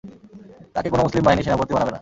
[0.73, 1.89] তাঁকে কোন মুসলিম বাহিনীর সেনাপতি বানাবে না।